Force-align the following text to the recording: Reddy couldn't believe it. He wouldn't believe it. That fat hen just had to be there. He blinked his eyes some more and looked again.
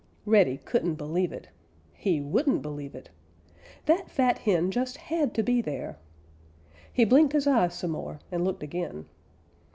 Reddy 0.25 0.57
couldn't 0.57 0.95
believe 0.95 1.31
it. 1.31 1.49
He 1.93 2.21
wouldn't 2.21 2.63
believe 2.63 2.95
it. 2.95 3.11
That 3.85 4.09
fat 4.09 4.39
hen 4.39 4.71
just 4.71 4.97
had 4.97 5.31
to 5.35 5.43
be 5.43 5.61
there. 5.61 5.99
He 6.91 7.05
blinked 7.05 7.33
his 7.33 7.45
eyes 7.45 7.75
some 7.75 7.91
more 7.91 8.19
and 8.31 8.43
looked 8.43 8.63
again. 8.63 9.05